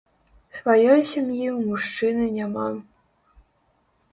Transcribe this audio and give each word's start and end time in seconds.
Сваёй 0.59 1.01
сям'і 1.09 1.47
ў 1.49 1.67
мужчыны 1.67 2.25
няма. 2.39 2.67